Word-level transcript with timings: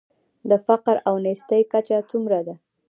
د 0.49 0.51
فقر 0.65 0.95
او 1.07 1.15
نیستۍ 1.25 1.61
کچه 1.71 1.97
څومره 2.11 2.39
ده؟ 2.47 2.55